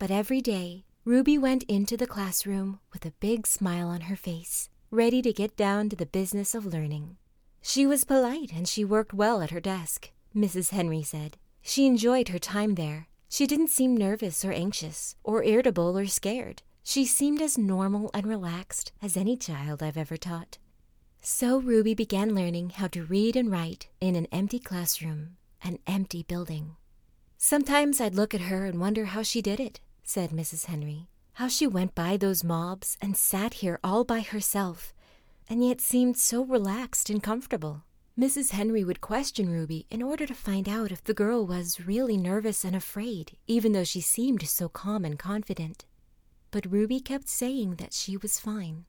But 0.00 0.10
every 0.10 0.40
day, 0.40 0.84
Ruby 1.04 1.38
went 1.38 1.62
into 1.64 1.96
the 1.96 2.08
classroom 2.08 2.80
with 2.92 3.06
a 3.06 3.12
big 3.20 3.46
smile 3.46 3.86
on 3.86 4.02
her 4.02 4.16
face, 4.16 4.68
ready 4.90 5.22
to 5.22 5.32
get 5.32 5.56
down 5.56 5.88
to 5.90 5.96
the 5.96 6.06
business 6.06 6.52
of 6.52 6.66
learning. 6.66 7.18
She 7.62 7.86
was 7.86 8.02
polite 8.02 8.52
and 8.52 8.66
she 8.66 8.84
worked 8.84 9.14
well 9.14 9.42
at 9.42 9.52
her 9.52 9.60
desk, 9.60 10.10
Mrs. 10.34 10.70
Henry 10.70 11.04
said. 11.04 11.36
She 11.62 11.86
enjoyed 11.86 12.30
her 12.30 12.40
time 12.40 12.74
there. 12.74 13.06
She 13.28 13.46
didn't 13.46 13.70
seem 13.70 13.96
nervous 13.96 14.44
or 14.44 14.50
anxious, 14.50 15.14
or 15.22 15.44
irritable 15.44 15.96
or 15.96 16.06
scared. 16.06 16.62
She 16.82 17.06
seemed 17.06 17.40
as 17.40 17.56
normal 17.56 18.10
and 18.12 18.26
relaxed 18.26 18.90
as 19.00 19.16
any 19.16 19.36
child 19.36 19.84
I've 19.84 19.96
ever 19.96 20.16
taught. 20.16 20.58
So 21.22 21.58
Ruby 21.58 21.94
began 21.94 22.34
learning 22.34 22.70
how 22.70 22.88
to 22.88 23.04
read 23.04 23.36
and 23.36 23.52
write 23.52 23.86
in 24.00 24.16
an 24.16 24.26
empty 24.32 24.58
classroom, 24.58 25.36
an 25.64 25.78
empty 25.86 26.22
building. 26.22 26.76
Sometimes 27.38 28.00
I'd 28.00 28.14
look 28.14 28.34
at 28.34 28.42
her 28.42 28.64
and 28.66 28.80
wonder 28.80 29.06
how 29.06 29.22
she 29.22 29.42
did 29.42 29.58
it, 29.58 29.80
said 30.02 30.30
Mrs. 30.30 30.66
Henry. 30.66 31.08
How 31.34 31.48
she 31.48 31.66
went 31.66 31.94
by 31.94 32.16
those 32.16 32.44
mobs 32.44 32.96
and 33.02 33.16
sat 33.16 33.54
here 33.54 33.80
all 33.82 34.04
by 34.04 34.20
herself, 34.20 34.94
and 35.48 35.64
yet 35.64 35.80
seemed 35.80 36.16
so 36.16 36.44
relaxed 36.44 37.10
and 37.10 37.22
comfortable. 37.22 37.82
Mrs. 38.18 38.52
Henry 38.52 38.84
would 38.84 39.00
question 39.00 39.50
Ruby 39.50 39.86
in 39.90 40.00
order 40.00 40.24
to 40.24 40.34
find 40.34 40.68
out 40.68 40.92
if 40.92 41.02
the 41.02 41.14
girl 41.14 41.44
was 41.44 41.84
really 41.84 42.16
nervous 42.16 42.64
and 42.64 42.76
afraid, 42.76 43.36
even 43.48 43.72
though 43.72 43.82
she 43.82 44.00
seemed 44.00 44.46
so 44.46 44.68
calm 44.68 45.04
and 45.04 45.18
confident. 45.18 45.84
But 46.52 46.70
Ruby 46.70 47.00
kept 47.00 47.28
saying 47.28 47.76
that 47.76 47.92
she 47.92 48.16
was 48.16 48.38
fine. 48.38 48.84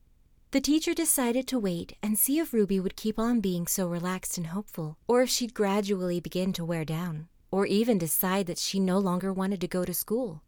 The 0.56 0.62
teacher 0.62 0.94
decided 0.94 1.48
to 1.48 1.60
wait 1.60 1.98
and 2.02 2.18
see 2.18 2.40
if 2.40 2.54
Ruby 2.54 2.80
would 2.80 2.96
keep 2.96 3.20
on 3.20 3.42
being 3.42 3.68
so 3.68 3.90
relaxed 3.90 4.38
and 4.38 4.48
hopeful, 4.48 4.98
or 5.06 5.22
if 5.22 5.30
she'd 5.30 5.54
gradually 5.54 6.22
begin 6.22 6.54
to 6.54 6.64
wear 6.64 6.86
down, 6.86 7.28
or 7.52 7.66
even 7.66 7.98
decide 7.98 8.48
that 8.48 8.58
she 8.58 8.80
no 8.80 8.98
longer 8.98 9.34
wanted 9.34 9.60
to 9.60 9.68
go 9.68 9.84
to 9.84 9.94
school. 9.94 10.44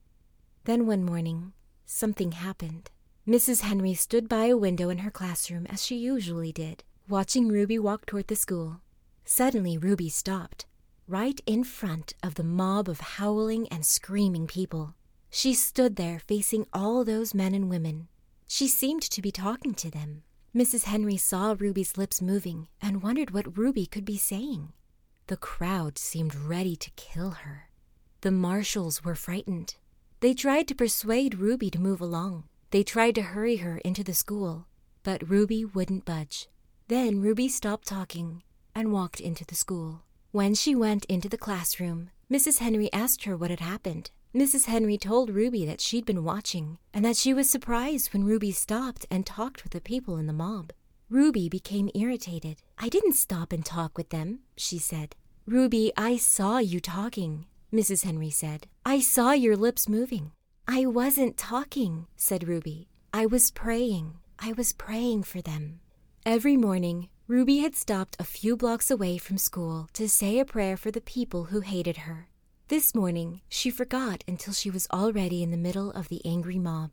Then 0.63 0.87
one 0.87 1.03
morning, 1.03 1.51
something 1.85 2.31
happened. 2.31 2.89
Mrs. 3.27 3.63
Henry 3.63 3.93
stood 3.95 4.29
by 4.29 4.45
a 4.45 4.55
window 4.55 4.87
in 4.89 4.99
her 4.99 5.11
classroom 5.11 5.65
as 5.65 5.85
she 5.85 5.97
usually 5.97 6.53
did 6.53 6.85
watching 7.09 7.49
Ruby 7.49 7.77
walk 7.77 8.05
toward 8.05 8.27
the 8.27 8.37
school. 8.37 8.79
Suddenly, 9.25 9.77
Ruby 9.77 10.07
stopped, 10.07 10.65
right 11.05 11.41
in 11.45 11.65
front 11.65 12.13
of 12.23 12.35
the 12.35 12.45
mob 12.45 12.87
of 12.87 13.01
howling 13.01 13.67
and 13.67 13.85
screaming 13.85 14.47
people. 14.47 14.95
She 15.29 15.53
stood 15.53 15.97
there 15.97 16.19
facing 16.19 16.65
all 16.71 17.03
those 17.03 17.33
men 17.33 17.53
and 17.53 17.69
women. 17.69 18.07
She 18.47 18.67
seemed 18.67 19.01
to 19.03 19.21
be 19.21 19.31
talking 19.31 19.73
to 19.75 19.91
them. 19.91 20.23
Mrs. 20.55 20.85
Henry 20.85 21.17
saw 21.17 21.55
Ruby's 21.57 21.97
lips 21.97 22.21
moving 22.21 22.69
and 22.81 23.03
wondered 23.03 23.31
what 23.31 23.57
Ruby 23.57 23.85
could 23.85 24.05
be 24.05 24.17
saying. 24.17 24.71
The 25.27 25.37
crowd 25.37 25.97
seemed 25.97 26.33
ready 26.33 26.75
to 26.77 26.91
kill 26.91 27.31
her. 27.31 27.69
The 28.21 28.31
marshals 28.31 29.03
were 29.03 29.13
frightened. 29.13 29.75
They 30.21 30.33
tried 30.33 30.67
to 30.69 30.75
persuade 30.75 31.35
Ruby 31.35 31.69
to 31.69 31.79
move 31.79 32.01
along. 32.01 32.45
They 32.71 32.83
tried 32.83 33.15
to 33.15 33.21
hurry 33.21 33.57
her 33.57 33.77
into 33.79 34.03
the 34.03 34.13
school, 34.13 34.65
but 35.03 35.29
Ruby 35.29 35.63
wouldn't 35.63 36.05
budge. 36.05 36.47
Then 36.87 37.21
Ruby 37.21 37.49
stopped 37.49 37.87
talking 37.87 38.43
and 38.73 38.93
walked 38.93 39.19
into 39.19 39.45
the 39.45 39.55
school. 39.55 40.03
When 40.31 40.55
she 40.55 40.73
went 40.73 41.05
into 41.05 41.29
the 41.29 41.37
classroom, 41.37 42.09
Mrs. 42.31 42.59
Henry 42.59 42.91
asked 42.91 43.25
her 43.25 43.35
what 43.37 43.49
had 43.49 43.59
happened. 43.59 44.11
Mrs. 44.37 44.65
Henry 44.65 44.99
told 44.99 45.31
Ruby 45.31 45.65
that 45.65 45.81
she'd 45.81 46.05
been 46.05 46.23
watching 46.23 46.77
and 46.93 47.03
that 47.03 47.17
she 47.17 47.33
was 47.33 47.49
surprised 47.49 48.13
when 48.13 48.23
Ruby 48.23 48.51
stopped 48.51 49.03
and 49.09 49.25
talked 49.25 49.63
with 49.63 49.73
the 49.73 49.81
people 49.81 50.17
in 50.17 50.27
the 50.27 50.31
mob. 50.31 50.71
Ruby 51.09 51.49
became 51.49 51.89
irritated. 51.95 52.61
I 52.77 52.87
didn't 52.87 53.13
stop 53.13 53.51
and 53.51 53.65
talk 53.65 53.97
with 53.97 54.09
them, 54.09 54.41
she 54.55 54.77
said. 54.77 55.15
Ruby, 55.47 55.91
I 55.97 56.17
saw 56.17 56.59
you 56.59 56.79
talking, 56.79 57.47
Mrs. 57.73 58.03
Henry 58.03 58.29
said. 58.29 58.67
I 58.85 58.99
saw 58.99 59.31
your 59.31 59.55
lips 59.55 59.89
moving. 59.89 60.33
I 60.67 60.85
wasn't 60.85 61.35
talking, 61.37 62.05
said 62.15 62.47
Ruby. 62.47 62.89
I 63.11 63.25
was 63.25 63.49
praying. 63.49 64.19
I 64.37 64.53
was 64.53 64.71
praying 64.71 65.23
for 65.23 65.41
them. 65.41 65.79
Every 66.27 66.57
morning, 66.57 67.09
Ruby 67.27 67.57
had 67.59 67.75
stopped 67.75 68.15
a 68.19 68.23
few 68.23 68.55
blocks 68.55 68.91
away 68.91 69.17
from 69.17 69.39
school 69.39 69.89
to 69.93 70.07
say 70.07 70.37
a 70.37 70.45
prayer 70.45 70.77
for 70.77 70.91
the 70.91 71.01
people 71.01 71.45
who 71.45 71.61
hated 71.61 71.97
her. 72.05 72.27
This 72.69 72.93
morning, 72.93 73.39
she 73.47 73.69
forgot 73.69 74.25
until 74.27 74.51
she 74.51 74.69
was 74.69 74.89
already 74.91 75.41
in 75.41 75.51
the 75.51 75.57
middle 75.57 75.89
of 75.91 76.09
the 76.09 76.21
angry 76.25 76.59
mob. 76.59 76.91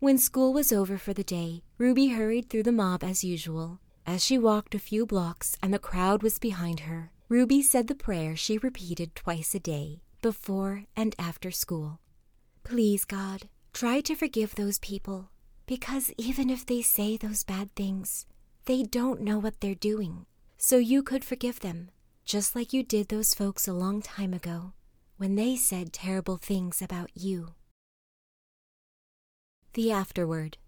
When 0.00 0.18
school 0.18 0.52
was 0.52 0.72
over 0.72 0.98
for 0.98 1.12
the 1.12 1.22
day, 1.22 1.62
Ruby 1.78 2.08
hurried 2.08 2.50
through 2.50 2.64
the 2.64 2.72
mob 2.72 3.04
as 3.04 3.22
usual. 3.22 3.78
As 4.04 4.24
she 4.24 4.36
walked 4.36 4.74
a 4.74 4.80
few 4.80 5.06
blocks 5.06 5.56
and 5.62 5.72
the 5.72 5.78
crowd 5.78 6.24
was 6.24 6.40
behind 6.40 6.80
her, 6.80 7.12
Ruby 7.28 7.62
said 7.62 7.86
the 7.86 7.94
prayer 7.94 8.34
she 8.34 8.58
repeated 8.58 9.14
twice 9.14 9.54
a 9.54 9.60
day, 9.60 10.02
before 10.22 10.86
and 10.96 11.14
after 11.20 11.52
school. 11.52 12.00
Please, 12.64 13.04
God, 13.04 13.48
try 13.72 14.00
to 14.00 14.16
forgive 14.16 14.56
those 14.56 14.80
people, 14.80 15.30
because 15.66 16.10
even 16.18 16.50
if 16.50 16.66
they 16.66 16.82
say 16.82 17.16
those 17.16 17.44
bad 17.44 17.72
things, 17.76 18.26
they 18.64 18.82
don't 18.82 19.20
know 19.20 19.38
what 19.38 19.60
they're 19.60 19.76
doing. 19.76 20.26
So 20.58 20.78
you 20.78 21.04
could 21.04 21.24
forgive 21.24 21.60
them, 21.60 21.90
just 22.24 22.56
like 22.56 22.72
you 22.72 22.82
did 22.82 23.08
those 23.08 23.34
folks 23.34 23.68
a 23.68 23.72
long 23.72 24.02
time 24.02 24.34
ago 24.34 24.72
when 25.22 25.36
they 25.36 25.54
said 25.54 25.92
terrible 25.92 26.36
things 26.36 26.82
about 26.82 27.08
you. 27.14 27.54
The 29.74 29.92
Afterword. 29.92 30.58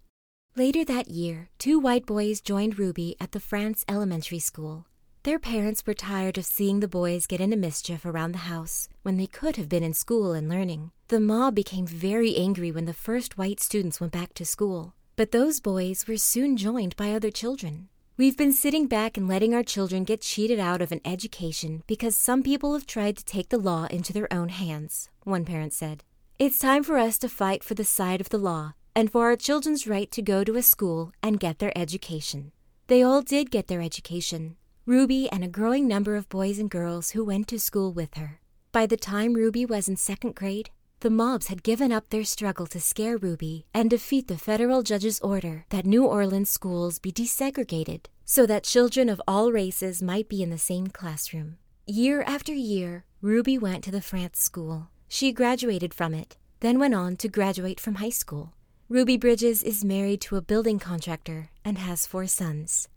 Later 0.55 0.85
that 0.85 1.09
year, 1.09 1.49
two 1.59 1.77
white 1.77 2.05
boys 2.05 2.39
joined 2.39 2.79
Ruby 2.79 3.17
at 3.19 3.33
the 3.33 3.41
Frantz 3.41 3.83
Elementary 3.89 4.39
School. 4.39 4.85
Their 5.23 5.39
parents 5.39 5.85
were 5.85 5.93
tired 5.93 6.37
of 6.37 6.45
seeing 6.45 6.79
the 6.79 6.87
boys 6.87 7.27
get 7.27 7.41
into 7.41 7.57
mischief 7.57 8.05
around 8.05 8.31
the 8.31 8.47
house 8.47 8.87
when 9.03 9.17
they 9.17 9.27
could 9.27 9.57
have 9.57 9.67
been 9.67 9.83
in 9.83 9.93
school 9.93 10.31
and 10.31 10.47
learning. 10.47 10.91
The 11.09 11.19
mob 11.19 11.53
became 11.53 11.85
very 11.85 12.37
angry 12.37 12.71
when 12.71 12.85
the 12.85 12.93
first 12.93 13.37
white 13.37 13.59
students 13.59 13.99
went 13.99 14.13
back 14.13 14.33
to 14.35 14.45
school. 14.45 14.93
But 15.17 15.33
those 15.33 15.59
boys 15.59 16.07
were 16.07 16.15
soon 16.15 16.55
joined 16.55 16.95
by 16.95 17.11
other 17.11 17.29
children. 17.29 17.89
We've 18.17 18.37
been 18.37 18.53
sitting 18.53 18.87
back 18.87 19.17
and 19.17 19.27
letting 19.27 19.53
our 19.53 19.61
children 19.61 20.05
get 20.05 20.21
cheated 20.21 20.57
out 20.57 20.81
of 20.81 20.93
an 20.93 21.01
education 21.03 21.83
because 21.85 22.15
some 22.15 22.43
people 22.43 22.71
have 22.71 22.85
tried 22.85 23.17
to 23.17 23.25
take 23.25 23.49
the 23.49 23.57
law 23.57 23.87
into 23.87 24.13
their 24.13 24.31
own 24.31 24.47
hands, 24.47 25.09
one 25.23 25.43
parent 25.43 25.73
said. 25.73 26.05
It's 26.39 26.57
time 26.57 26.81
for 26.85 26.97
us 26.97 27.17
to 27.19 27.27
fight 27.27 27.61
for 27.61 27.73
the 27.73 27.83
side 27.83 28.21
of 28.21 28.29
the 28.29 28.37
law 28.37 28.75
and 28.95 29.11
for 29.11 29.25
our 29.25 29.35
children's 29.35 29.85
right 29.85 30.09
to 30.11 30.21
go 30.21 30.45
to 30.45 30.55
a 30.55 30.61
school 30.61 31.11
and 31.21 31.41
get 31.41 31.59
their 31.59 31.77
education. 31.77 32.53
They 32.87 33.03
all 33.03 33.21
did 33.21 33.51
get 33.51 33.67
their 33.67 33.81
education. 33.81 34.55
Ruby 34.85 35.29
and 35.29 35.43
a 35.43 35.49
growing 35.49 35.85
number 35.85 36.15
of 36.15 36.29
boys 36.29 36.57
and 36.57 36.69
girls 36.69 37.11
who 37.11 37.25
went 37.25 37.49
to 37.49 37.59
school 37.59 37.91
with 37.91 38.13
her. 38.13 38.39
By 38.71 38.85
the 38.85 38.95
time 38.95 39.33
Ruby 39.33 39.65
was 39.65 39.89
in 39.89 39.97
second 39.97 40.35
grade, 40.35 40.69
the 41.05 41.11
mobs 41.11 41.49
had 41.49 41.61
given 41.61 41.91
up 41.91 42.09
their 42.09 42.23
struggle 42.23 42.65
to 42.65 42.79
scare 42.79 43.15
Ruby 43.15 43.67
and 43.75 43.91
defeat 43.91 44.27
the 44.27 44.39
federal 44.39 44.81
judge's 44.81 45.19
order 45.19 45.63
that 45.69 45.85
New 45.85 46.03
Orleans 46.03 46.49
schools 46.49 46.97
be 46.97 47.11
desegregated 47.11 48.07
so 48.25 48.47
that 48.47 48.63
children 48.63 49.07
of 49.07 49.21
all 49.27 49.51
races 49.51 50.01
might 50.01 50.27
be 50.27 50.41
in 50.41 50.49
the 50.49 50.57
same 50.57 50.87
classroom. 50.87 51.57
Year 51.85 52.23
after 52.23 52.53
year, 52.55 53.05
Ruby 53.21 53.55
went 53.55 53.83
to 53.83 53.91
the 53.91 54.01
Frantz 54.01 54.41
school. 54.41 54.87
She 55.07 55.31
graduated 55.31 55.93
from 55.93 56.15
it, 56.15 56.37
then 56.61 56.79
went 56.79 56.95
on 56.95 57.17
to 57.17 57.27
graduate 57.27 57.79
from 57.79 57.95
high 57.95 58.09
school. 58.09 58.55
Ruby 58.89 59.15
Bridges 59.15 59.61
is 59.61 59.85
married 59.85 60.21
to 60.21 60.37
a 60.37 60.41
building 60.41 60.79
contractor 60.79 61.51
and 61.63 61.77
has 61.77 62.07
four 62.07 62.25
sons. 62.25 62.87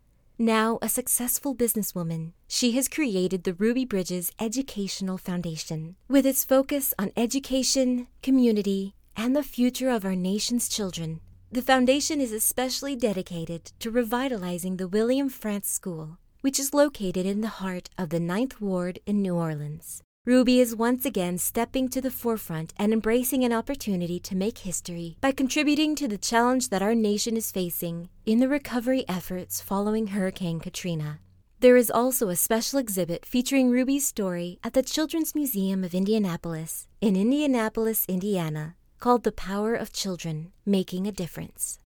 Now 0.40 0.78
a 0.80 0.88
successful 0.88 1.52
businesswoman, 1.52 2.30
she 2.46 2.70
has 2.76 2.86
created 2.86 3.42
the 3.42 3.54
Ruby 3.54 3.84
Bridges 3.84 4.30
Educational 4.38 5.18
Foundation 5.18 5.96
with 6.06 6.24
its 6.24 6.44
focus 6.44 6.94
on 6.96 7.10
education, 7.16 8.06
community, 8.22 8.94
and 9.16 9.34
the 9.34 9.42
future 9.42 9.90
of 9.90 10.04
our 10.04 10.14
nation's 10.14 10.68
children. 10.68 11.18
The 11.50 11.60
foundation 11.60 12.20
is 12.20 12.30
especially 12.30 12.94
dedicated 12.94 13.72
to 13.80 13.90
revitalizing 13.90 14.76
the 14.76 14.86
William 14.86 15.28
Frantz 15.28 15.72
School, 15.72 16.18
which 16.40 16.60
is 16.60 16.72
located 16.72 17.26
in 17.26 17.40
the 17.40 17.58
heart 17.58 17.90
of 17.98 18.10
the 18.10 18.20
Ninth 18.20 18.60
Ward 18.60 19.00
in 19.06 19.20
New 19.20 19.34
Orleans. 19.34 20.04
Ruby 20.28 20.60
is 20.60 20.76
once 20.76 21.06
again 21.06 21.38
stepping 21.38 21.88
to 21.88 22.02
the 22.02 22.10
forefront 22.10 22.74
and 22.76 22.92
embracing 22.92 23.44
an 23.44 23.52
opportunity 23.54 24.20
to 24.20 24.36
make 24.36 24.58
history 24.58 25.16
by 25.22 25.32
contributing 25.32 25.94
to 25.94 26.06
the 26.06 26.18
challenge 26.18 26.68
that 26.68 26.82
our 26.82 26.94
nation 26.94 27.34
is 27.34 27.50
facing 27.50 28.10
in 28.26 28.38
the 28.38 28.46
recovery 28.46 29.06
efforts 29.08 29.62
following 29.62 30.08
Hurricane 30.08 30.60
Katrina. 30.60 31.20
There 31.60 31.78
is 31.78 31.90
also 31.90 32.28
a 32.28 32.36
special 32.36 32.78
exhibit 32.78 33.24
featuring 33.24 33.70
Ruby's 33.70 34.06
story 34.06 34.58
at 34.62 34.74
the 34.74 34.82
Children's 34.82 35.34
Museum 35.34 35.82
of 35.82 35.94
Indianapolis 35.94 36.88
in 37.00 37.16
Indianapolis, 37.16 38.04
Indiana, 38.06 38.76
called 39.00 39.24
The 39.24 39.32
Power 39.32 39.74
of 39.74 39.94
Children 39.94 40.52
Making 40.66 41.06
a 41.06 41.10
Difference. 41.10 41.78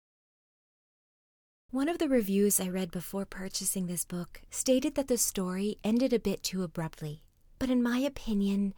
One 1.69 1.87
of 1.87 1.99
the 1.99 2.09
reviews 2.09 2.59
I 2.59 2.69
read 2.69 2.89
before 2.89 3.25
purchasing 3.25 3.85
this 3.85 4.03
book 4.03 4.41
stated 4.49 4.95
that 4.95 5.09
the 5.09 5.19
story 5.19 5.77
ended 5.83 6.11
a 6.11 6.17
bit 6.17 6.41
too 6.41 6.63
abruptly. 6.63 7.21
But 7.61 7.69
in 7.69 7.83
my 7.83 7.99
opinion, 7.99 8.73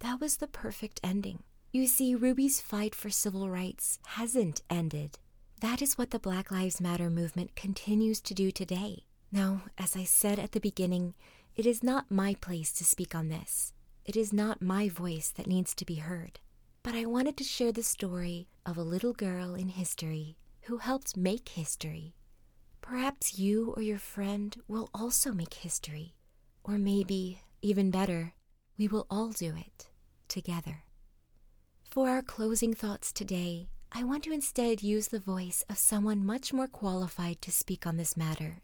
that 0.00 0.20
was 0.20 0.36
the 0.36 0.46
perfect 0.46 1.00
ending. 1.02 1.42
You 1.72 1.86
see, 1.86 2.14
Ruby's 2.14 2.60
fight 2.60 2.94
for 2.94 3.08
civil 3.08 3.48
rights 3.48 3.98
hasn't 4.08 4.60
ended. 4.68 5.18
That 5.62 5.80
is 5.80 5.96
what 5.96 6.10
the 6.10 6.18
Black 6.18 6.50
Lives 6.50 6.78
Matter 6.78 7.08
movement 7.08 7.56
continues 7.56 8.20
to 8.20 8.34
do 8.34 8.50
today. 8.50 9.04
Now, 9.32 9.62
as 9.78 9.96
I 9.96 10.04
said 10.04 10.38
at 10.38 10.52
the 10.52 10.60
beginning, 10.60 11.14
it 11.54 11.64
is 11.64 11.82
not 11.82 12.10
my 12.10 12.34
place 12.34 12.74
to 12.74 12.84
speak 12.84 13.14
on 13.14 13.30
this. 13.30 13.72
It 14.04 14.16
is 14.16 14.34
not 14.34 14.60
my 14.60 14.90
voice 14.90 15.30
that 15.30 15.46
needs 15.46 15.74
to 15.74 15.86
be 15.86 15.94
heard. 15.94 16.38
But 16.82 16.94
I 16.94 17.06
wanted 17.06 17.38
to 17.38 17.42
share 17.42 17.72
the 17.72 17.82
story 17.82 18.48
of 18.66 18.76
a 18.76 18.82
little 18.82 19.14
girl 19.14 19.54
in 19.54 19.68
history 19.70 20.36
who 20.64 20.76
helped 20.76 21.16
make 21.16 21.48
history. 21.48 22.12
Perhaps 22.82 23.38
you 23.38 23.72
or 23.74 23.82
your 23.82 23.98
friend 23.98 24.54
will 24.68 24.90
also 24.92 25.32
make 25.32 25.54
history. 25.54 26.12
Or 26.64 26.76
maybe 26.76 27.40
even 27.62 27.90
better, 27.90 28.34
we 28.78 28.88
will 28.88 29.06
all 29.10 29.30
do 29.30 29.54
it 29.56 29.88
together. 30.28 30.84
For 31.82 32.08
our 32.08 32.22
closing 32.22 32.74
thoughts 32.74 33.12
today, 33.12 33.68
I 33.92 34.04
want 34.04 34.24
to 34.24 34.32
instead 34.32 34.82
use 34.82 35.08
the 35.08 35.18
voice 35.18 35.64
of 35.70 35.78
someone 35.78 36.26
much 36.26 36.52
more 36.52 36.66
qualified 36.66 37.40
to 37.42 37.52
speak 37.52 37.86
on 37.86 37.96
this 37.96 38.16
matter 38.16 38.62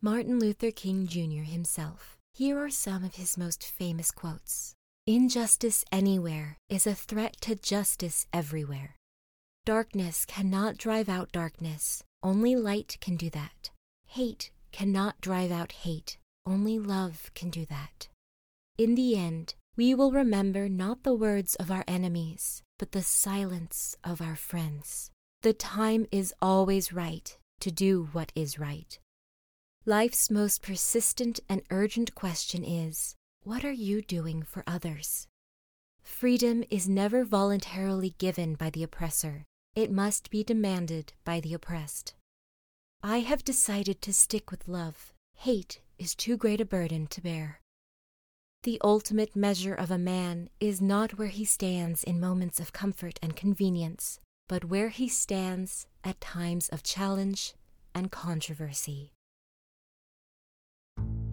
Martin 0.00 0.38
Luther 0.38 0.70
King 0.70 1.06
Jr. 1.06 1.42
himself. 1.42 2.16
Here 2.32 2.58
are 2.58 2.70
some 2.70 3.04
of 3.04 3.16
his 3.16 3.36
most 3.36 3.62
famous 3.64 4.10
quotes 4.10 4.74
Injustice 5.06 5.84
anywhere 5.92 6.56
is 6.68 6.86
a 6.86 6.94
threat 6.94 7.36
to 7.42 7.56
justice 7.56 8.26
everywhere. 8.32 8.96
Darkness 9.66 10.24
cannot 10.24 10.78
drive 10.78 11.08
out 11.08 11.32
darkness, 11.32 12.02
only 12.22 12.56
light 12.56 12.96
can 13.00 13.16
do 13.16 13.28
that. 13.30 13.70
Hate 14.06 14.50
cannot 14.72 15.20
drive 15.20 15.50
out 15.50 15.72
hate, 15.72 16.16
only 16.46 16.78
love 16.78 17.30
can 17.34 17.50
do 17.50 17.66
that. 17.66 18.08
In 18.80 18.94
the 18.94 19.14
end, 19.14 19.56
we 19.76 19.94
will 19.94 20.10
remember 20.10 20.66
not 20.66 21.02
the 21.02 21.12
words 21.12 21.54
of 21.56 21.70
our 21.70 21.84
enemies, 21.86 22.62
but 22.78 22.92
the 22.92 23.02
silence 23.02 23.94
of 24.02 24.22
our 24.22 24.36
friends. 24.36 25.10
The 25.42 25.52
time 25.52 26.06
is 26.10 26.32
always 26.40 26.90
right 26.90 27.36
to 27.60 27.70
do 27.70 28.08
what 28.12 28.32
is 28.34 28.58
right. 28.58 28.98
Life's 29.84 30.30
most 30.30 30.62
persistent 30.62 31.40
and 31.46 31.60
urgent 31.68 32.14
question 32.14 32.64
is 32.64 33.16
what 33.42 33.66
are 33.66 33.70
you 33.70 34.00
doing 34.00 34.42
for 34.42 34.64
others? 34.66 35.28
Freedom 36.02 36.64
is 36.70 36.88
never 36.88 37.22
voluntarily 37.22 38.14
given 38.16 38.54
by 38.54 38.70
the 38.70 38.82
oppressor, 38.82 39.44
it 39.74 39.92
must 39.92 40.30
be 40.30 40.42
demanded 40.42 41.12
by 41.22 41.38
the 41.38 41.52
oppressed. 41.52 42.14
I 43.02 43.18
have 43.20 43.44
decided 43.44 44.00
to 44.00 44.14
stick 44.14 44.50
with 44.50 44.66
love. 44.66 45.12
Hate 45.34 45.82
is 45.98 46.14
too 46.14 46.38
great 46.38 46.62
a 46.62 46.64
burden 46.64 47.08
to 47.08 47.20
bear. 47.20 47.60
The 48.62 48.78
ultimate 48.84 49.34
measure 49.34 49.72
of 49.72 49.90
a 49.90 49.96
man 49.96 50.50
is 50.60 50.82
not 50.82 51.16
where 51.16 51.28
he 51.28 51.46
stands 51.46 52.04
in 52.04 52.20
moments 52.20 52.60
of 52.60 52.74
comfort 52.74 53.18
and 53.22 53.34
convenience, 53.34 54.20
but 54.50 54.66
where 54.66 54.90
he 54.90 55.08
stands 55.08 55.86
at 56.04 56.20
times 56.20 56.68
of 56.68 56.82
challenge 56.82 57.54
and 57.94 58.12
controversy. 58.12 59.12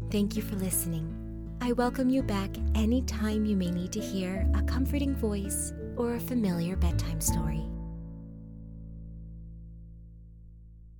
Thank 0.09 0.37
you 0.37 0.41
for 0.41 0.55
listening. 0.55 1.57
I 1.59 1.73
welcome 1.73 2.09
you 2.09 2.23
back 2.23 2.51
anytime 2.75 3.45
you 3.45 3.57
may 3.57 3.71
need 3.71 3.91
to 3.91 3.99
hear 3.99 4.49
a 4.55 4.61
comforting 4.61 5.13
voice 5.13 5.73
or 5.97 6.13
a 6.13 6.21
familiar 6.21 6.77
bedtime 6.77 7.19
story. 7.19 7.65